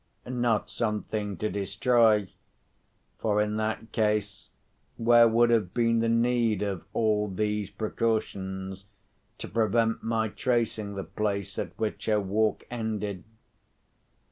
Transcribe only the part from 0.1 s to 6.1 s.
not something to destroy—for, in that case, where would have been the